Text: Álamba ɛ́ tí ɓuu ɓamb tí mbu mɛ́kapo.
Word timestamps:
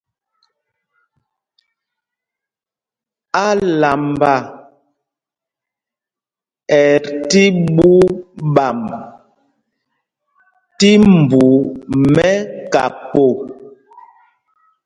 Álamba 3.49 4.33
ɛ́ 6.81 6.91
tí 7.29 7.43
ɓuu 7.75 8.01
ɓamb 8.55 8.83
tí 10.79 10.89
mbu 11.13 11.43
mɛ́kapo. 12.13 13.25